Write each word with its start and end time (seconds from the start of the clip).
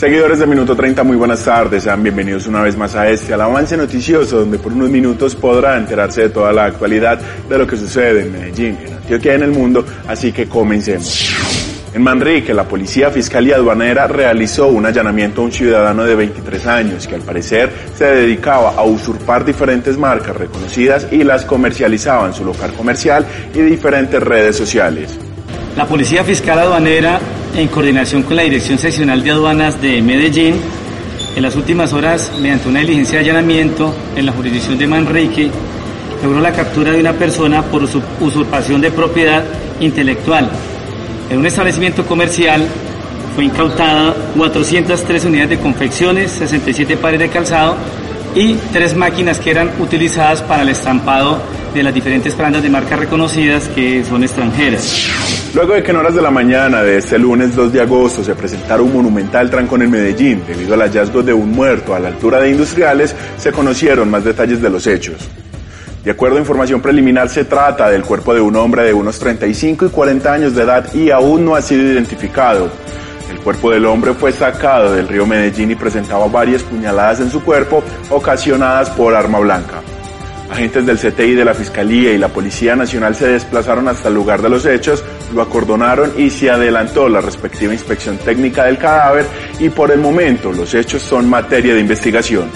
Seguidores 0.00 0.38
de 0.38 0.46
Minuto 0.46 0.74
30, 0.74 1.04
muy 1.04 1.14
buenas 1.14 1.44
tardes. 1.44 1.82
Sean 1.82 2.02
bienvenidos 2.02 2.46
una 2.46 2.62
vez 2.62 2.74
más 2.74 2.94
a 2.94 3.10
este, 3.10 3.34
al 3.34 3.42
avance 3.42 3.76
noticioso, 3.76 4.38
donde 4.38 4.58
por 4.58 4.72
unos 4.72 4.88
minutos 4.88 5.34
podrán 5.34 5.80
enterarse 5.80 6.22
de 6.22 6.28
toda 6.30 6.54
la 6.54 6.64
actualidad 6.64 7.20
de 7.46 7.58
lo 7.58 7.66
que 7.66 7.76
sucede 7.76 8.22
en 8.22 8.32
Medellín, 8.32 8.78
en 8.82 8.94
Antioquia 8.94 9.32
y 9.32 9.34
en 9.34 9.42
el 9.42 9.50
mundo. 9.50 9.84
Así 10.08 10.32
que 10.32 10.48
comencemos. 10.48 11.36
En 11.92 12.02
Manrique, 12.02 12.54
la 12.54 12.64
Policía 12.64 13.10
Fiscal 13.10 13.46
y 13.46 13.52
Aduanera 13.52 14.06
realizó 14.06 14.68
un 14.68 14.86
allanamiento 14.86 15.42
a 15.42 15.44
un 15.44 15.52
ciudadano 15.52 16.04
de 16.04 16.14
23 16.14 16.66
años 16.66 17.06
que 17.06 17.16
al 17.16 17.20
parecer 17.20 17.70
se 17.94 18.06
dedicaba 18.06 18.70
a 18.70 18.82
usurpar 18.84 19.44
diferentes 19.44 19.98
marcas 19.98 20.34
reconocidas 20.34 21.08
y 21.10 21.24
las 21.24 21.44
comercializaba 21.44 22.26
en 22.26 22.32
su 22.32 22.42
local 22.42 22.72
comercial 22.72 23.26
y 23.54 23.58
diferentes 23.58 24.22
redes 24.22 24.56
sociales. 24.56 25.10
La 25.76 25.84
Policía 25.84 26.24
Fiscal 26.24 26.58
Aduanera, 26.58 27.20
en 27.54 27.68
coordinación 27.68 28.22
con 28.22 28.36
la 28.36 28.42
Dirección 28.42 28.78
Seccional 28.78 29.22
de 29.22 29.30
Aduanas 29.30 29.80
de 29.80 30.00
Medellín, 30.02 30.56
en 31.36 31.42
las 31.42 31.56
últimas 31.56 31.92
horas, 31.92 32.32
mediante 32.40 32.68
una 32.68 32.80
diligencia 32.80 33.18
de 33.18 33.30
allanamiento 33.30 33.94
en 34.16 34.26
la 34.26 34.32
jurisdicción 34.32 34.78
de 34.78 34.86
Manrique, 34.86 35.50
logró 36.22 36.40
la 36.40 36.52
captura 36.52 36.92
de 36.92 37.00
una 37.00 37.12
persona 37.12 37.62
por 37.62 37.82
usurpación 37.82 38.80
de 38.80 38.90
propiedad 38.90 39.44
intelectual. 39.80 40.50
En 41.30 41.38
un 41.38 41.46
establecimiento 41.46 42.04
comercial 42.04 42.66
fue 43.34 43.44
incautada 43.44 44.14
403 44.36 45.24
unidades 45.24 45.50
de 45.50 45.58
confecciones, 45.58 46.30
67 46.32 46.96
pares 46.96 47.20
de 47.20 47.28
calzado 47.28 47.76
y 48.34 48.54
tres 48.72 48.96
máquinas 48.96 49.38
que 49.38 49.50
eran 49.50 49.70
utilizadas 49.80 50.42
para 50.42 50.62
el 50.62 50.68
estampado 50.68 51.40
de 51.74 51.82
las 51.82 51.94
diferentes 51.94 52.34
prendas 52.34 52.62
de 52.62 52.70
marcas 52.70 52.98
reconocidas 52.98 53.68
que 53.68 54.04
son 54.04 54.22
extranjeras. 54.22 55.08
Luego 55.54 55.74
de 55.74 55.82
que 55.82 55.90
en 55.90 55.96
horas 55.96 56.14
de 56.14 56.22
la 56.22 56.30
mañana 56.30 56.82
de 56.82 56.98
este 56.98 57.18
lunes 57.18 57.54
2 57.56 57.72
de 57.72 57.80
agosto 57.80 58.22
se 58.22 58.34
presentara 58.34 58.82
un 58.82 58.92
monumental 58.92 59.50
trancón 59.50 59.82
en 59.82 59.90
Medellín 59.90 60.42
debido 60.46 60.74
al 60.74 60.80
hallazgo 60.80 61.22
de 61.22 61.32
un 61.32 61.50
muerto 61.50 61.94
a 61.94 61.98
la 61.98 62.08
altura 62.08 62.40
de 62.40 62.50
industriales, 62.50 63.14
se 63.36 63.50
conocieron 63.52 64.10
más 64.10 64.24
detalles 64.24 64.62
de 64.62 64.70
los 64.70 64.86
hechos. 64.86 65.28
De 66.04 66.10
acuerdo 66.10 66.36
a 66.36 66.40
información 66.40 66.80
preliminar, 66.80 67.28
se 67.28 67.44
trata 67.44 67.90
del 67.90 68.02
cuerpo 68.02 68.32
de 68.32 68.40
un 68.40 68.56
hombre 68.56 68.84
de 68.84 68.94
unos 68.94 69.18
35 69.18 69.86
y 69.86 69.88
40 69.90 70.32
años 70.32 70.54
de 70.54 70.62
edad 70.62 70.94
y 70.94 71.10
aún 71.10 71.44
no 71.44 71.54
ha 71.56 71.62
sido 71.62 71.82
identificado. 71.82 72.70
El 73.30 73.38
cuerpo 73.38 73.70
del 73.70 73.86
hombre 73.86 74.12
fue 74.12 74.32
sacado 74.32 74.92
del 74.92 75.06
río 75.06 75.24
Medellín 75.24 75.70
y 75.70 75.76
presentaba 75.76 76.26
varias 76.26 76.62
puñaladas 76.64 77.20
en 77.20 77.30
su 77.30 77.42
cuerpo 77.42 77.82
ocasionadas 78.10 78.90
por 78.90 79.14
arma 79.14 79.38
blanca. 79.38 79.80
Agentes 80.50 80.84
del 80.84 80.98
CTI 80.98 81.34
de 81.34 81.44
la 81.44 81.54
Fiscalía 81.54 82.12
y 82.12 82.18
la 82.18 82.28
Policía 82.28 82.74
Nacional 82.74 83.14
se 83.14 83.28
desplazaron 83.28 83.86
hasta 83.86 84.08
el 84.08 84.14
lugar 84.14 84.42
de 84.42 84.48
los 84.48 84.66
hechos, 84.66 85.04
lo 85.32 85.42
acordonaron 85.42 86.12
y 86.18 86.28
se 86.28 86.50
adelantó 86.50 87.08
la 87.08 87.20
respectiva 87.20 87.72
inspección 87.72 88.18
técnica 88.18 88.64
del 88.64 88.76
cadáver 88.76 89.26
y 89.60 89.68
por 89.68 89.92
el 89.92 90.00
momento 90.00 90.52
los 90.52 90.74
hechos 90.74 91.02
son 91.02 91.30
materia 91.30 91.72
de 91.72 91.80
investigación. 91.80 92.50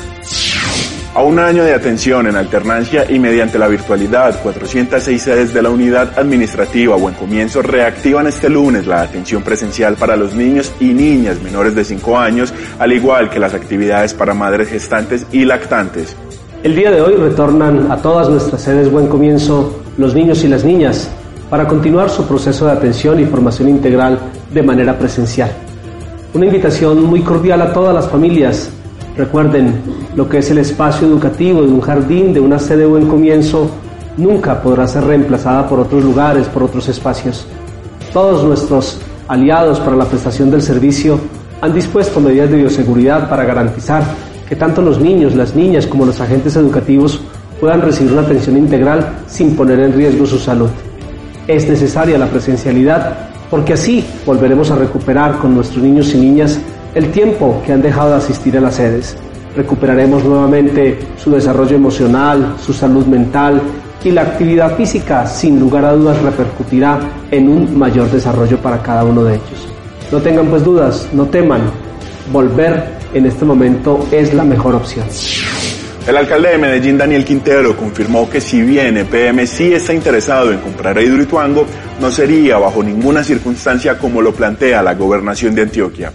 A 1.14 1.22
un 1.22 1.38
año 1.38 1.62
de 1.62 1.72
atención 1.72 2.26
en 2.26 2.34
alternancia 2.34 3.06
y 3.08 3.20
mediante 3.20 3.56
la 3.56 3.68
virtualidad, 3.68 4.42
406 4.42 5.22
sedes 5.22 5.54
de 5.54 5.62
la 5.62 5.70
unidad 5.70 6.18
administrativa 6.18 6.96
Buen 6.96 7.14
Comienzo 7.14 7.62
reactivan 7.62 8.26
este 8.26 8.48
lunes 8.48 8.88
la 8.88 9.02
atención 9.02 9.40
presencial 9.44 9.94
para 9.94 10.16
los 10.16 10.34
niños 10.34 10.72
y 10.80 10.86
niñas 10.86 11.40
menores 11.40 11.76
de 11.76 11.84
5 11.84 12.18
años, 12.18 12.52
al 12.80 12.92
igual 12.92 13.30
que 13.30 13.38
las 13.38 13.54
actividades 13.54 14.12
para 14.12 14.34
madres 14.34 14.70
gestantes 14.70 15.24
y 15.30 15.44
lactantes. 15.44 16.16
El 16.64 16.74
día 16.74 16.90
de 16.90 17.00
hoy 17.00 17.14
retornan 17.14 17.92
a 17.92 17.98
todas 17.98 18.28
nuestras 18.28 18.62
sedes 18.62 18.90
Buen 18.90 19.06
Comienzo 19.06 19.84
los 19.96 20.16
niños 20.16 20.42
y 20.42 20.48
las 20.48 20.64
niñas 20.64 21.08
para 21.48 21.68
continuar 21.68 22.10
su 22.10 22.26
proceso 22.26 22.66
de 22.66 22.72
atención 22.72 23.20
y 23.20 23.24
formación 23.24 23.68
integral 23.68 24.18
de 24.52 24.62
manera 24.64 24.98
presencial. 24.98 25.52
Una 26.32 26.46
invitación 26.46 27.04
muy 27.04 27.20
cordial 27.20 27.62
a 27.62 27.72
todas 27.72 27.94
las 27.94 28.08
familias 28.08 28.68
Recuerden, 29.16 29.80
lo 30.16 30.28
que 30.28 30.38
es 30.38 30.50
el 30.50 30.58
espacio 30.58 31.06
educativo 31.06 31.62
de 31.62 31.68
un 31.68 31.80
jardín, 31.80 32.32
de 32.32 32.40
una 32.40 32.58
sede 32.58 32.84
buen 32.84 33.06
comienzo, 33.06 33.70
nunca 34.16 34.60
podrá 34.60 34.88
ser 34.88 35.04
reemplazada 35.04 35.68
por 35.68 35.78
otros 35.78 36.02
lugares, 36.02 36.48
por 36.48 36.64
otros 36.64 36.88
espacios. 36.88 37.46
Todos 38.12 38.44
nuestros 38.44 38.98
aliados 39.28 39.78
para 39.80 39.96
la 39.96 40.04
prestación 40.04 40.50
del 40.50 40.62
servicio 40.62 41.18
han 41.60 41.72
dispuesto 41.72 42.20
medidas 42.20 42.50
de 42.50 42.56
bioseguridad 42.56 43.28
para 43.30 43.44
garantizar 43.44 44.02
que 44.48 44.56
tanto 44.56 44.82
los 44.82 45.00
niños, 45.00 45.34
las 45.34 45.54
niñas 45.54 45.86
como 45.86 46.04
los 46.04 46.20
agentes 46.20 46.56
educativos 46.56 47.20
puedan 47.60 47.82
recibir 47.82 48.12
una 48.12 48.22
atención 48.22 48.56
integral 48.56 49.18
sin 49.28 49.54
poner 49.54 49.78
en 49.78 49.92
riesgo 49.92 50.26
su 50.26 50.38
salud. 50.38 50.68
Es 51.46 51.68
necesaria 51.68 52.18
la 52.18 52.26
presencialidad 52.26 53.30
porque 53.48 53.74
así 53.74 54.04
volveremos 54.26 54.70
a 54.72 54.76
recuperar 54.76 55.38
con 55.38 55.54
nuestros 55.54 55.82
niños 55.82 56.12
y 56.14 56.18
niñas 56.18 56.58
el 56.94 57.10
tiempo 57.10 57.60
que 57.64 57.72
han 57.72 57.82
dejado 57.82 58.10
de 58.10 58.16
asistir 58.16 58.56
a 58.56 58.60
las 58.60 58.76
sedes. 58.76 59.16
Recuperaremos 59.56 60.24
nuevamente 60.24 60.98
su 61.16 61.30
desarrollo 61.30 61.76
emocional, 61.76 62.56
su 62.60 62.72
salud 62.72 63.06
mental 63.06 63.60
y 64.02 64.10
la 64.10 64.22
actividad 64.22 64.76
física 64.76 65.26
sin 65.26 65.58
lugar 65.58 65.84
a 65.84 65.92
dudas 65.92 66.20
repercutirá 66.22 67.00
en 67.30 67.48
un 67.48 67.78
mayor 67.78 68.10
desarrollo 68.10 68.58
para 68.58 68.82
cada 68.82 69.04
uno 69.04 69.24
de 69.24 69.34
ellos. 69.34 69.68
No 70.12 70.20
tengan 70.20 70.46
pues 70.46 70.64
dudas, 70.64 71.08
no 71.12 71.26
teman, 71.26 71.62
volver 72.32 72.84
en 73.14 73.26
este 73.26 73.44
momento 73.44 74.06
es 74.10 74.34
la 74.34 74.44
mejor 74.44 74.74
opción. 74.74 75.06
El 76.06 76.18
alcalde 76.18 76.50
de 76.50 76.58
Medellín, 76.58 76.98
Daniel 76.98 77.24
Quintero, 77.24 77.74
confirmó 77.74 78.28
que 78.28 78.40
si 78.40 78.60
bien 78.60 78.98
EPM 78.98 79.46
sí 79.46 79.72
está 79.72 79.94
interesado 79.94 80.52
en 80.52 80.58
comprar 80.58 80.98
a 80.98 81.02
Hidroituango, 81.02 81.64
no 81.98 82.10
sería 82.10 82.58
bajo 82.58 82.82
ninguna 82.82 83.24
circunstancia 83.24 83.98
como 83.98 84.20
lo 84.20 84.34
plantea 84.34 84.82
la 84.82 84.94
gobernación 84.94 85.54
de 85.54 85.62
Antioquia. 85.62 86.12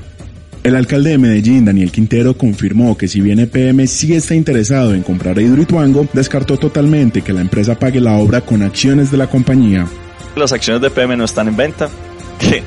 El 0.70 0.76
alcalde 0.76 1.10
de 1.10 1.18
Medellín, 1.18 1.66
Daniel 1.66 1.92
Quintero, 1.92 2.38
confirmó 2.38 2.96
que 2.96 3.08
si 3.08 3.22
bien 3.22 3.40
EPM 3.40 3.88
sí 3.88 4.14
está 4.14 4.36
interesado 4.36 4.94
en 4.94 5.02
comprar 5.02 5.36
a 5.36 5.42
Hidroituango, 5.42 6.08
descartó 6.14 6.58
totalmente 6.58 7.24
que 7.24 7.34
la 7.34 7.42
empresa 7.42 7.74
pague 7.74 8.00
la 8.00 8.14
obra 8.18 8.42
con 8.42 8.62
acciones 8.62 9.10
de 9.10 9.18
la 9.18 9.26
compañía. 9.26 9.88
Las 10.36 10.52
acciones 10.52 10.80
de 10.84 10.90
EPM 10.90 11.18
no 11.18 11.26
están 11.26 11.48
en 11.48 11.58
venta, 11.58 11.90
que 12.38 12.62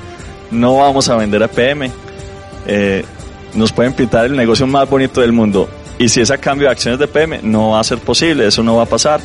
no 0.51 0.79
vamos 0.79 1.09
a 1.11 1.17
vender 1.17 1.45
a 1.45 1.47
EPM. 1.47 1.93
Eh, 2.67 3.05
nos 3.55 3.71
pueden 3.71 3.93
pintar 3.93 4.27
el 4.27 4.37
negocio 4.37 4.67
más 4.67 4.91
bonito 4.91 5.21
del 5.21 5.31
mundo. 5.31 5.69
Y 5.97 6.09
si 6.09 6.21
es 6.21 6.33
a 6.33 6.39
cambio 6.39 6.67
de 6.67 6.73
acciones 6.73 6.99
de 6.99 7.05
EPM, 7.05 7.39
no 7.45 7.71
va 7.71 7.79
a 7.79 7.84
ser 7.84 7.99
posible, 7.99 8.49
eso 8.49 8.65
no 8.65 8.75
va 8.75 8.83
a 8.83 8.87
pasar. 8.87 9.21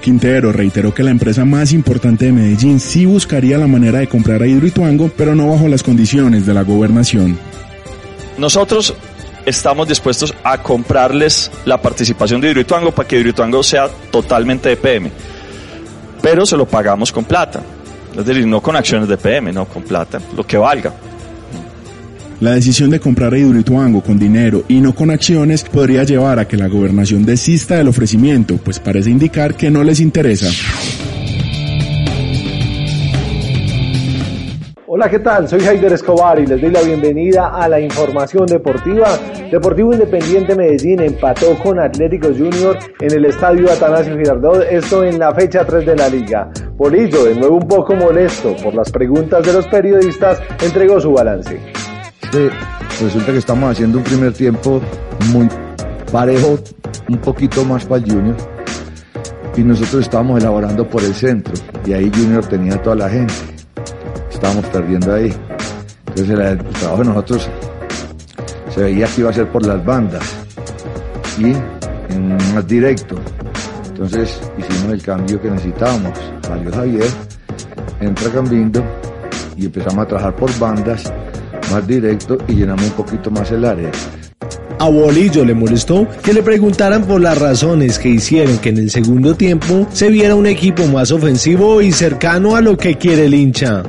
Quintero 0.00 0.50
reiteró 0.50 0.92
que 0.92 1.04
la 1.04 1.12
empresa 1.12 1.44
más 1.44 1.72
importante 1.72 2.24
de 2.24 2.32
Medellín 2.32 2.80
sí 2.80 3.06
buscaría 3.06 3.58
la 3.58 3.68
manera 3.68 4.00
de 4.00 4.08
comprar 4.08 4.42
a 4.42 4.48
Hidroituango, 4.48 5.08
pero 5.16 5.36
no 5.36 5.50
bajo 5.50 5.68
las 5.68 5.84
condiciones 5.84 6.46
de 6.46 6.54
la 6.54 6.62
gobernación. 6.62 7.38
Nosotros 8.42 8.92
estamos 9.46 9.86
dispuestos 9.86 10.34
a 10.42 10.60
comprarles 10.60 11.48
la 11.64 11.80
participación 11.80 12.40
de 12.40 12.50
Hidroituango 12.50 12.90
para 12.90 13.06
que 13.06 13.16
Hidroituango 13.20 13.62
sea 13.62 13.88
totalmente 14.10 14.68
de 14.68 14.76
PM. 14.76 15.12
Pero 16.20 16.44
se 16.44 16.56
lo 16.56 16.66
pagamos 16.66 17.12
con 17.12 17.24
plata. 17.24 17.62
Es 18.18 18.26
decir, 18.26 18.44
no 18.44 18.60
con 18.60 18.74
acciones 18.74 19.08
de 19.08 19.16
PM, 19.16 19.52
no 19.52 19.66
con 19.66 19.84
plata, 19.84 20.18
lo 20.36 20.44
que 20.44 20.56
valga. 20.56 20.92
La 22.40 22.50
decisión 22.50 22.90
de 22.90 22.98
comprar 22.98 23.32
a 23.32 23.38
Hidroituango 23.38 24.02
con 24.02 24.18
dinero 24.18 24.64
y 24.66 24.80
no 24.80 24.92
con 24.92 25.12
acciones 25.12 25.62
podría 25.62 26.02
llevar 26.02 26.40
a 26.40 26.48
que 26.48 26.56
la 26.56 26.66
gobernación 26.66 27.24
desista 27.24 27.76
del 27.76 27.86
ofrecimiento, 27.86 28.56
pues 28.56 28.80
parece 28.80 29.10
indicar 29.10 29.54
que 29.54 29.70
no 29.70 29.84
les 29.84 30.00
interesa. 30.00 30.50
Hola, 35.02 35.10
¿qué 35.10 35.18
tal? 35.18 35.48
Soy 35.48 35.58
Heider 35.66 35.94
Escobar 35.94 36.38
y 36.38 36.46
les 36.46 36.60
doy 36.60 36.70
la 36.70 36.80
bienvenida 36.80 37.48
a 37.48 37.68
la 37.68 37.80
información 37.80 38.46
deportiva. 38.46 39.18
Deportivo 39.50 39.92
Independiente 39.92 40.54
Medellín 40.54 41.00
empató 41.00 41.58
con 41.58 41.80
Atlético 41.80 42.28
Junior 42.28 42.78
en 43.00 43.12
el 43.12 43.24
estadio 43.24 43.68
Atanasio 43.72 44.16
Girardot, 44.16 44.62
esto 44.70 45.02
en 45.02 45.18
la 45.18 45.34
fecha 45.34 45.64
3 45.64 45.86
de 45.86 45.96
la 45.96 46.08
liga. 46.08 46.52
Por 46.78 46.94
ello, 46.94 47.24
de 47.24 47.34
nuevo 47.34 47.56
un 47.56 47.66
poco 47.66 47.96
molesto 47.96 48.54
por 48.62 48.76
las 48.76 48.92
preguntas 48.92 49.44
de 49.44 49.52
los 49.52 49.66
periodistas, 49.66 50.40
entregó 50.62 51.00
su 51.00 51.10
balance. 51.10 51.58
resulta 53.00 53.32
que 53.32 53.38
estamos 53.38 53.72
haciendo 53.72 53.98
un 53.98 54.04
primer 54.04 54.32
tiempo 54.32 54.80
muy 55.32 55.48
parejo, 56.12 56.60
un 57.08 57.18
poquito 57.18 57.64
más 57.64 57.84
para 57.86 58.04
el 58.04 58.08
Junior. 58.08 58.36
Y 59.56 59.62
nosotros 59.62 60.02
estábamos 60.02 60.40
elaborando 60.40 60.88
por 60.88 61.02
el 61.02 61.12
centro 61.12 61.54
y 61.84 61.92
ahí 61.92 62.08
Junior 62.14 62.46
tenía 62.46 62.80
toda 62.80 62.94
la 62.94 63.08
gente 63.08 63.51
estábamos 64.42 64.66
perdiendo 64.70 65.14
ahí. 65.14 65.32
Entonces 66.08 66.38
el, 66.38 66.58
trabajo 66.58 67.02
de 67.02 67.08
nosotros 67.08 67.48
se 68.74 68.82
veía 68.82 69.06
que 69.06 69.20
iba 69.20 69.30
a 69.30 69.32
ser 69.32 69.48
por 69.48 69.64
las 69.64 69.84
bandas 69.84 70.22
y 71.38 71.52
en 72.12 72.36
más 72.52 72.66
directo. 72.66 73.14
Entonces 73.86 74.40
hicimos 74.58 74.94
el 74.94 75.02
cambio 75.02 75.40
que 75.40 75.48
necesitábamos. 75.48 76.18
Salió 76.42 76.72
Javier, 76.72 77.06
entra 78.00 78.30
Cambindo 78.30 78.82
y 79.56 79.66
empezamos 79.66 80.04
a 80.04 80.08
trabajar 80.08 80.34
por 80.34 80.58
bandas 80.58 81.12
más 81.70 81.86
directo 81.86 82.36
y 82.48 82.54
llenamos 82.54 82.84
un 82.84 82.92
poquito 82.92 83.30
más 83.30 83.48
el 83.52 83.64
área. 83.64 83.92
A 84.80 84.88
Bolillo 84.88 85.44
le 85.44 85.54
molestó 85.54 86.08
que 86.20 86.32
le 86.32 86.42
preguntaran 86.42 87.04
por 87.04 87.20
las 87.20 87.38
razones 87.38 88.00
que 88.00 88.08
hicieron 88.08 88.58
que 88.58 88.70
en 88.70 88.78
el 88.78 88.90
segundo 88.90 89.36
tiempo 89.36 89.86
se 89.92 90.08
viera 90.08 90.34
un 90.34 90.46
equipo 90.46 90.84
más 90.88 91.12
ofensivo 91.12 91.80
y 91.80 91.92
cercano 91.92 92.56
a 92.56 92.60
lo 92.60 92.76
que 92.76 92.96
quiere 92.96 93.26
el 93.26 93.34
hincha. 93.34 93.84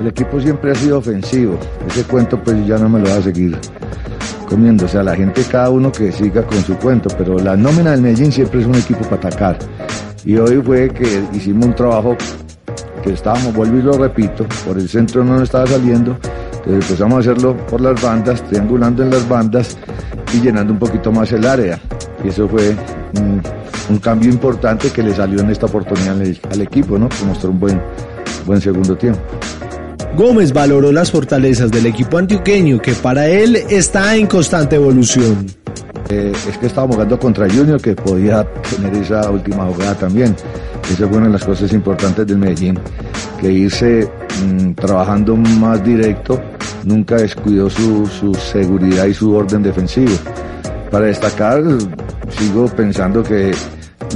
El 0.00 0.06
equipo 0.06 0.40
siempre 0.40 0.70
ha 0.70 0.74
sido 0.74 0.98
ofensivo. 0.98 1.58
Ese 1.88 2.04
cuento 2.04 2.40
pues 2.42 2.64
ya 2.66 2.78
no 2.78 2.88
me 2.88 3.00
lo 3.00 3.10
va 3.10 3.16
a 3.16 3.22
seguir 3.22 3.58
comiendo. 4.48 4.86
O 4.86 4.88
sea, 4.88 5.02
la 5.02 5.14
gente, 5.14 5.42
cada 5.50 5.70
uno 5.70 5.90
que 5.90 6.12
siga 6.12 6.42
con 6.44 6.62
su 6.62 6.76
cuento, 6.76 7.08
pero 7.18 7.38
la 7.38 7.56
nómina 7.56 7.90
del 7.90 8.02
Medellín 8.02 8.32
siempre 8.32 8.60
es 8.60 8.66
un 8.66 8.76
equipo 8.76 9.00
para 9.00 9.16
atacar. 9.16 9.58
Y 10.24 10.36
hoy 10.36 10.60
fue 10.64 10.88
que 10.88 11.22
hicimos 11.32 11.66
un 11.66 11.74
trabajo 11.74 12.16
que 13.02 13.12
estábamos, 13.12 13.54
vuelvo 13.54 13.78
y 13.78 13.82
lo 13.82 13.92
repito, 13.92 14.44
por 14.66 14.76
el 14.76 14.88
centro 14.88 15.24
no 15.24 15.34
nos 15.34 15.44
estaba 15.44 15.66
saliendo, 15.66 16.16
entonces 16.56 16.90
empezamos 16.90 17.16
a 17.16 17.18
hacerlo 17.20 17.56
por 17.68 17.80
las 17.80 18.00
bandas, 18.02 18.42
triangulando 18.48 19.02
en 19.02 19.10
las 19.10 19.28
bandas 19.28 19.76
y 20.34 20.40
llenando 20.40 20.72
un 20.72 20.78
poquito 20.78 21.12
más 21.12 21.32
el 21.32 21.46
área. 21.46 21.80
Y 22.24 22.28
eso 22.28 22.48
fue 22.48 22.76
un, 23.20 23.98
cambio 24.00 24.30
importante 24.30 24.90
que 24.90 25.02
le 25.02 25.14
salió 25.14 25.40
en 25.40 25.50
esta 25.50 25.66
oportunidad 25.66 26.20
al, 26.20 26.38
al 26.52 26.60
equipo, 26.60 26.98
¿no? 26.98 27.08
Que 27.08 27.24
mostró 27.24 27.50
un 27.50 27.60
buen, 27.60 27.80
buen 28.44 28.60
segundo 28.60 28.96
tiempo. 28.96 29.37
Gómez 30.18 30.52
valoró 30.52 30.90
las 30.90 31.12
fortalezas 31.12 31.70
del 31.70 31.86
equipo 31.86 32.18
antioqueño 32.18 32.82
que 32.82 32.90
para 32.94 33.28
él 33.28 33.54
está 33.70 34.16
en 34.16 34.26
constante 34.26 34.74
evolución. 34.74 35.46
Eh, 36.08 36.32
es 36.48 36.58
que 36.58 36.66
estábamos 36.66 36.96
jugando 36.96 37.20
contra 37.20 37.48
Junior 37.48 37.80
que 37.80 37.94
podía 37.94 38.44
tener 38.68 38.94
esa 38.96 39.30
última 39.30 39.66
jugada 39.66 39.94
también. 39.94 40.34
Esa 40.90 41.06
fue 41.06 41.18
una 41.18 41.26
de 41.28 41.34
las 41.34 41.44
cosas 41.44 41.72
importantes 41.72 42.26
del 42.26 42.36
Medellín, 42.36 42.76
que 43.40 43.52
irse 43.52 44.10
mmm, 44.44 44.72
trabajando 44.72 45.36
más 45.36 45.84
directo 45.84 46.42
nunca 46.82 47.14
descuidó 47.14 47.70
su, 47.70 48.34
seguridad 48.34 49.06
y 49.06 49.14
su 49.14 49.32
orden 49.32 49.62
defensivo. 49.62 50.10
Para 50.90 51.06
destacar, 51.06 51.62
sigo 52.30 52.66
pensando 52.66 53.22
que 53.22 53.52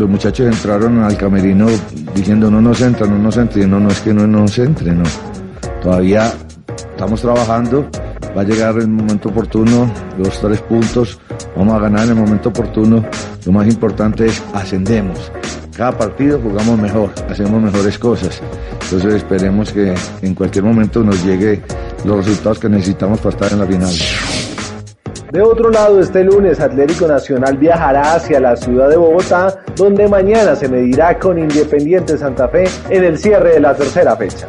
los 0.01 0.09
muchachos 0.09 0.53
entraron 0.53 0.99
al 0.99 1.17
camerino 1.17 1.69
diciendo 2.13 2.51
no 2.51 2.61
nos 2.61 2.81
entra, 2.81 3.07
no 3.07 3.19
nos 3.19 3.37
entra, 3.37 3.63
y 3.63 3.69
no, 3.69 3.79
no 3.79 3.89
es 3.89 4.01
que 4.01 4.13
no 4.13 4.27
nos 4.27 4.59
entre, 4.59 4.91
no. 4.91 5.05
Todavía 5.82 6.32
estamos 6.93 7.20
trabajando, 7.20 7.88
va 8.37 8.43
a 8.43 8.44
llegar 8.44 8.76
el 8.76 8.88
momento 8.88 9.31
oportuno, 9.31 9.93
los 10.17 10.40
tres 10.40 10.61
puntos, 10.61 11.19
vamos 11.56 11.75
a 11.75 11.81
ganar 11.81 12.05
en 12.05 12.11
el 12.11 12.17
momento 12.17 12.50
oportuno. 12.50 13.05
Lo 13.44 13.52
más 13.52 13.67
importante 13.67 14.26
es 14.26 14.43
ascendemos. 14.55 15.32
Cada 15.76 15.90
partido 15.99 16.38
jugamos 16.40 16.79
mejor, 16.79 17.11
hacemos 17.29 17.61
mejores 17.61 17.99
cosas. 17.99 18.40
Entonces 18.84 19.14
esperemos 19.14 19.73
que 19.73 19.94
en 20.20 20.34
cualquier 20.34 20.64
momento 20.64 21.02
nos 21.02 21.25
llegue 21.25 21.62
los 22.05 22.25
resultados 22.25 22.61
que 22.61 22.69
necesitamos 22.69 23.19
para 23.19 23.31
estar 23.31 23.52
en 23.52 23.58
la 23.58 23.67
final. 23.67 23.93
De 25.32 25.40
otro 25.40 25.70
lado, 25.70 25.99
este 25.99 26.23
lunes 26.23 26.61
Atlético 26.61 27.08
Nacional 27.08 27.56
viajará 27.56 28.17
hacia 28.17 28.38
la 28.38 28.55
ciudad 28.55 28.90
de 28.90 28.99
Bogotá, 28.99 29.64
donde 29.75 30.06
mañana 30.06 30.55
se 30.55 30.69
medirá 30.69 31.19
con 31.19 31.38
Independiente 31.38 32.19
Santa 32.19 32.49
Fe 32.49 32.64
en 32.90 33.02
el 33.02 33.19
cierre 33.19 33.55
de 33.55 33.61
la 33.61 33.75
tercera 33.75 34.14
fecha. 34.14 34.46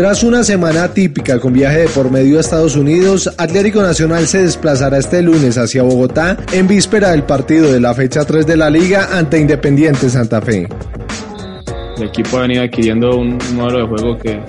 Tras 0.00 0.22
una 0.22 0.42
semana 0.42 0.88
típica 0.88 1.38
con 1.38 1.52
viaje 1.52 1.80
de 1.80 1.88
por 1.88 2.10
medio 2.10 2.38
a 2.38 2.40
Estados 2.40 2.74
Unidos, 2.74 3.30
Atlético 3.36 3.82
Nacional 3.82 4.26
se 4.26 4.40
desplazará 4.40 4.96
este 4.96 5.20
lunes 5.20 5.58
hacia 5.58 5.82
Bogotá 5.82 6.38
en 6.54 6.66
víspera 6.66 7.10
del 7.10 7.24
partido 7.24 7.70
de 7.70 7.80
la 7.80 7.92
fecha 7.92 8.24
3 8.24 8.46
de 8.46 8.56
la 8.56 8.70
liga 8.70 9.10
ante 9.12 9.38
Independiente 9.38 10.08
Santa 10.08 10.40
Fe. 10.40 10.66
El 11.98 12.04
equipo 12.04 12.38
ha 12.38 12.40
venido 12.40 12.62
adquiriendo 12.62 13.10
un 13.10 13.36
modelo 13.52 13.80
de 13.80 13.88
juego 13.88 14.16
que, 14.16 14.40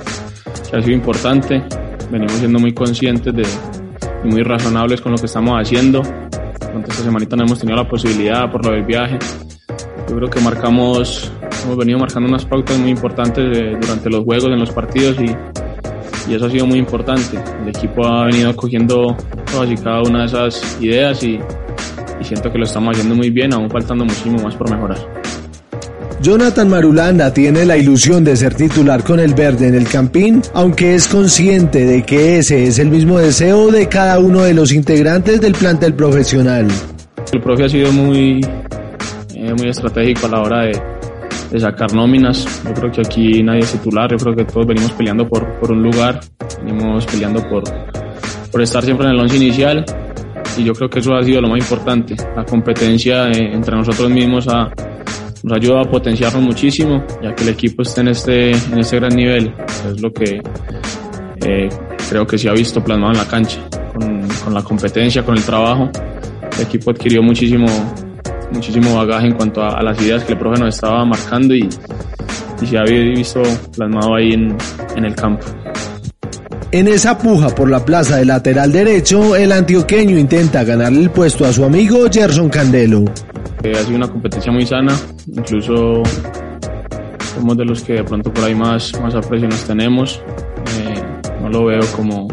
que 0.69 0.77
ha 0.77 0.81
sido 0.81 0.95
importante, 0.95 1.61
venimos 2.09 2.35
siendo 2.35 2.57
muy 2.57 2.73
conscientes 2.73 3.35
de, 3.35 3.43
y 4.23 4.27
muy 4.29 4.43
razonables 4.43 5.01
con 5.01 5.11
lo 5.11 5.17
que 5.17 5.25
estamos 5.25 5.59
haciendo. 5.61 6.01
Durante 6.61 6.91
esta 6.91 7.03
semanita 7.03 7.35
no 7.35 7.43
hemos 7.43 7.59
tenido 7.59 7.75
la 7.75 7.89
posibilidad 7.89 8.49
por 8.49 8.65
lo 8.65 8.71
del 8.71 8.85
viaje. 8.85 9.19
Yo 10.07 10.15
creo 10.15 10.29
que 10.29 10.39
marcamos, 10.39 11.29
hemos 11.63 11.77
venido 11.77 11.99
marcando 11.99 12.29
unas 12.29 12.45
pautas 12.45 12.77
muy 12.77 12.91
importantes 12.91 13.43
de, 13.57 13.77
durante 13.79 14.09
los 14.09 14.23
juegos, 14.23 14.45
en 14.45 14.59
los 14.59 14.71
partidos 14.71 15.17
y, 15.19 15.25
y, 16.29 16.35
eso 16.35 16.45
ha 16.45 16.49
sido 16.49 16.65
muy 16.65 16.79
importante. 16.79 17.39
El 17.61 17.69
equipo 17.69 18.05
ha 18.05 18.25
venido 18.25 18.55
cogiendo 18.55 19.15
todas 19.51 19.69
y 19.69 19.75
cada 19.75 20.01
una 20.01 20.19
de 20.19 20.25
esas 20.25 20.77
ideas 20.81 21.23
y, 21.23 21.39
y 22.19 22.23
siento 22.23 22.51
que 22.51 22.57
lo 22.57 22.65
estamos 22.65 22.95
haciendo 22.95 23.15
muy 23.15 23.29
bien, 23.29 23.53
aún 23.53 23.69
faltando 23.69 24.05
muchísimo 24.05 24.41
más 24.43 24.55
por 24.55 24.69
mejorar. 24.69 24.97
Jonathan 26.21 26.69
Marulanda 26.69 27.33
tiene 27.33 27.65
la 27.65 27.77
ilusión 27.77 28.23
de 28.23 28.35
ser 28.35 28.53
titular 28.53 29.03
con 29.03 29.19
el 29.19 29.33
verde 29.33 29.67
en 29.67 29.73
el 29.73 29.87
Campín, 29.87 30.43
aunque 30.53 30.93
es 30.93 31.07
consciente 31.07 31.83
de 31.83 32.03
que 32.03 32.37
ese 32.37 32.65
es 32.65 32.77
el 32.77 32.91
mismo 32.91 33.17
deseo 33.17 33.71
de 33.71 33.89
cada 33.89 34.19
uno 34.19 34.43
de 34.43 34.53
los 34.53 34.71
integrantes 34.71 35.41
del 35.41 35.53
plantel 35.53 35.95
profesional. 35.95 36.67
El 37.33 37.41
profe 37.41 37.65
ha 37.65 37.69
sido 37.69 37.91
muy, 37.91 38.39
eh, 39.33 39.53
muy 39.57 39.69
estratégico 39.69 40.27
a 40.27 40.29
la 40.29 40.41
hora 40.41 40.61
de, 40.65 40.79
de, 41.51 41.59
sacar 41.59 41.93
nóminas. 41.93 42.63
Yo 42.65 42.73
creo 42.73 42.91
que 42.91 43.01
aquí 43.01 43.43
nadie 43.43 43.59
es 43.59 43.71
titular, 43.71 44.09
yo 44.11 44.17
creo 44.17 44.35
que 44.35 44.45
todos 44.45 44.65
venimos 44.65 44.91
peleando 44.93 45.27
por, 45.27 45.59
por 45.59 45.71
un 45.71 45.83
lugar, 45.83 46.19
venimos 46.63 47.05
peleando 47.05 47.47
por, 47.49 47.63
por 48.51 48.61
estar 48.61 48.83
siempre 48.83 49.07
en 49.07 49.13
el 49.13 49.19
once 49.19 49.37
inicial 49.37 49.85
y 50.57 50.63
yo 50.63 50.73
creo 50.73 50.89
que 50.89 50.99
eso 50.99 51.13
ha 51.15 51.23
sido 51.23 51.41
lo 51.41 51.47
más 51.47 51.59
importante, 51.59 52.15
la 52.35 52.43
competencia 52.43 53.29
eh, 53.29 53.53
entre 53.53 53.75
nosotros 53.75 54.09
mismos 54.09 54.47
a 54.47 54.71
nos 55.43 55.57
ayuda 55.57 55.81
a 55.81 55.85
potenciarnos 55.85 56.41
muchísimo, 56.41 57.03
ya 57.21 57.33
que 57.33 57.43
el 57.43 57.49
equipo 57.49 57.81
está 57.81 58.01
en 58.01 58.09
este, 58.09 58.51
en 58.51 58.77
este 58.77 58.97
gran 58.97 59.15
nivel. 59.15 59.53
Es 59.87 60.01
lo 60.01 60.11
que 60.13 60.41
eh, 61.45 61.69
creo 62.09 62.27
que 62.27 62.37
se 62.37 62.49
ha 62.49 62.53
visto 62.53 62.83
plasmado 62.83 63.13
en 63.13 63.17
la 63.17 63.27
cancha, 63.27 63.59
con, 63.93 64.27
con, 64.43 64.53
la 64.53 64.61
competencia, 64.61 65.23
con 65.23 65.35
el 65.35 65.43
trabajo. 65.43 65.89
El 66.57 66.61
equipo 66.61 66.91
adquirió 66.91 67.23
muchísimo, 67.23 67.65
muchísimo 68.51 68.95
bagaje 68.95 69.27
en 69.27 69.33
cuanto 69.33 69.61
a, 69.61 69.77
a 69.79 69.83
las 69.83 69.99
ideas 70.01 70.23
que 70.23 70.33
el 70.33 70.39
profe 70.39 70.59
nos 70.59 70.75
estaba 70.75 71.03
marcando 71.05 71.53
y, 71.55 71.67
y 72.61 72.65
se 72.65 72.77
ha 72.77 72.83
visto 72.83 73.41
plasmado 73.75 74.15
ahí 74.15 74.33
en, 74.33 74.55
en 74.95 75.05
el 75.05 75.15
campo. 75.15 75.45
En 76.71 76.87
esa 76.87 77.17
puja 77.17 77.49
por 77.49 77.69
la 77.69 77.83
plaza 77.83 78.17
de 78.17 78.25
lateral 78.25 78.71
derecho, 78.71 79.35
el 79.35 79.51
antioqueño 79.51 80.17
intenta 80.17 80.63
ganarle 80.63 81.01
el 81.01 81.09
puesto 81.09 81.45
a 81.45 81.51
su 81.51 81.65
amigo 81.65 82.05
Gerson 82.09 82.49
Candelo. 82.49 83.03
Eh, 83.63 83.73
ha 83.75 83.83
sido 83.83 83.97
una 83.97 84.07
competencia 84.07 84.51
muy 84.51 84.65
sana, 84.65 84.95
incluso 85.27 86.01
somos 87.35 87.57
de 87.57 87.65
los 87.65 87.81
que 87.83 87.93
de 87.93 88.03
pronto 88.03 88.33
por 88.33 88.45
ahí 88.45 88.55
más, 88.55 88.93
más 89.01 89.13
aprecio 89.15 89.49
nos 89.49 89.63
tenemos. 89.65 90.21
Eh, 90.79 91.03
no 91.41 91.49
lo 91.49 91.65
veo 91.65 91.81
como 91.95 92.27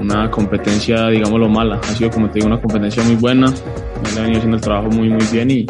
una 0.00 0.30
competencia, 0.30 1.08
digámoslo, 1.08 1.48
mala. 1.48 1.80
Ha 1.82 1.94
sido, 1.94 2.10
como 2.10 2.28
te 2.28 2.34
digo, 2.34 2.46
una 2.46 2.60
competencia 2.60 3.02
muy 3.02 3.16
buena. 3.16 3.52
Él 4.04 4.18
ha 4.18 4.22
venido 4.22 4.38
haciendo 4.38 4.56
el 4.56 4.62
trabajo 4.62 4.88
muy, 4.90 5.08
muy 5.08 5.24
bien 5.32 5.50
y, 5.50 5.66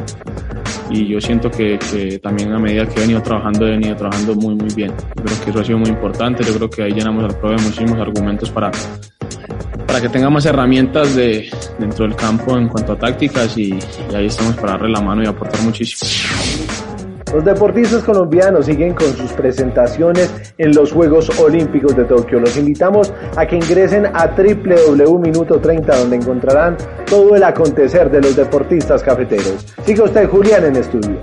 y 0.91 1.09
yo 1.09 1.21
siento 1.21 1.51
que, 1.51 1.79
que, 1.79 2.19
también 2.19 2.53
a 2.53 2.59
medida 2.59 2.87
que 2.87 2.99
he 2.99 3.01
venido 3.03 3.23
trabajando, 3.23 3.67
he 3.67 3.71
venido 3.71 3.97
trabajando 3.97 4.35
muy, 4.35 4.55
muy 4.55 4.73
bien. 4.75 4.93
Yo 5.17 5.25
creo 5.25 5.45
que 5.45 5.51
eso 5.51 5.61
ha 5.61 5.65
sido 5.65 5.79
muy 5.79 5.89
importante. 5.89 6.45
Yo 6.45 6.55
creo 6.55 6.71
que 6.71 6.83
ahí 6.85 6.93
llenamos 6.93 7.25
al 7.25 7.39
prueba 7.39 7.61
muchísimos 7.63 7.99
argumentos 7.99 8.51
para, 8.51 8.71
para 9.87 10.01
que 10.01 10.09
tenga 10.09 10.31
más 10.31 10.47
herramientas 10.47 11.15
de, 11.15 11.49
dentro 11.79 12.07
del 12.07 12.17
campo 12.17 12.57
en 12.57 12.69
cuanto 12.69 12.93
a 12.93 12.99
tácticas 12.99 13.57
y, 13.59 13.75
y, 13.75 14.15
ahí 14.15 14.27
estamos 14.27 14.55
para 14.57 14.73
darle 14.73 14.91
la 14.91 15.01
mano 15.01 15.23
y 15.23 15.27
aportar 15.27 15.61
muchísimo. 15.63 16.11
Los 17.33 17.45
deportistas 17.45 18.05
colombianos 18.05 18.67
siguen 18.67 18.95
con 18.95 19.13
sus 19.17 19.33
presentaciones 19.33 20.55
en 20.59 20.75
los 20.75 20.93
Juegos 20.93 21.29
Olímpicos 21.41 21.97
de 21.97 22.05
Tokio. 22.05 22.39
Los 22.39 22.57
invitamos 22.57 23.13
a 23.37 23.45
que 23.47 23.57
ingresen 23.57 24.07
a 24.07 24.29
www.minuto30 24.29 25.87
donde 25.87 26.17
encontrarán 26.17 26.77
todo 27.05 27.35
el 27.35 27.43
acontecer 27.43 28.11
de 28.11 28.21
los 28.21 28.37
deportistas 28.37 29.03
cafeteros. 29.03 29.67
Siga 29.85 30.05
usted 30.05 30.29
Julián 30.29 30.67
en 30.67 30.77
estudio. 30.77 31.19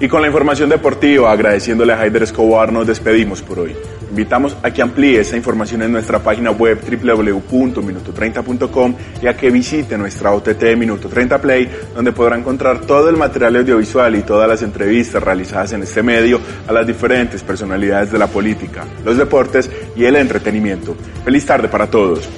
Y 0.00 0.08
con 0.08 0.22
la 0.22 0.28
información 0.28 0.70
deportiva, 0.70 1.30
agradeciéndole 1.30 1.92
a 1.92 2.00
Haider 2.00 2.22
Escobar, 2.22 2.72
nos 2.72 2.86
despedimos 2.86 3.42
por 3.42 3.60
hoy. 3.60 3.76
Invitamos 4.12 4.56
a 4.62 4.70
que 4.70 4.82
amplíe 4.82 5.20
esa 5.20 5.38
información 5.38 5.80
en 5.80 5.90
nuestra 5.90 6.18
página 6.18 6.50
web 6.50 6.78
www.minuto30.com 6.84 8.94
y 9.22 9.26
a 9.26 9.34
que 9.34 9.50
visite 9.50 9.96
nuestra 9.96 10.32
OTT 10.32 10.76
Minuto 10.76 11.08
30 11.08 11.40
Play, 11.40 11.70
donde 11.94 12.12
podrá 12.12 12.36
encontrar 12.36 12.82
todo 12.82 13.08
el 13.08 13.16
material 13.16 13.56
audiovisual 13.56 14.14
y 14.14 14.20
todas 14.20 14.46
las 14.46 14.60
entrevistas 14.60 15.22
realizadas 15.22 15.72
en 15.72 15.84
este 15.84 16.02
medio 16.02 16.38
a 16.68 16.72
las 16.72 16.86
diferentes 16.86 17.42
personalidades 17.42 18.12
de 18.12 18.18
la 18.18 18.26
política, 18.26 18.84
los 19.02 19.16
deportes 19.16 19.70
y 19.96 20.04
el 20.04 20.16
entretenimiento. 20.16 20.94
Feliz 21.24 21.46
tarde 21.46 21.68
para 21.68 21.86
todos. 21.86 22.28